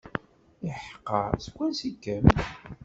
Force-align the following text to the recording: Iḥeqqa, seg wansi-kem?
Iḥeqqa, 0.69 1.21
seg 1.43 1.53
wansi-kem? 1.57 2.25